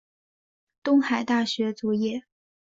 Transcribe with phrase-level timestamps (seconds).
[0.81, 2.23] 东海大学卒业。